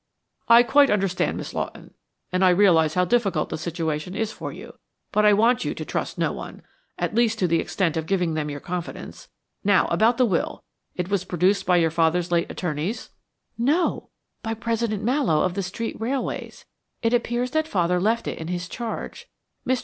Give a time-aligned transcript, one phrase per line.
[0.49, 1.93] "I quite understand, Miss Lawton,
[2.31, 4.79] and I realize how difficult the situation is for you,
[5.11, 6.63] but I want you to trust no one
[6.97, 9.29] at least, to the extent of giving them your confidence.
[9.63, 10.63] Now about the will;
[10.95, 13.11] it was produced by your late father's attorneys?"
[13.59, 14.09] "No,
[14.41, 16.65] by President Mallowe, of the Street Railways.
[17.03, 19.27] It appears that Father left it in his charge.
[19.67, 19.79] Mr.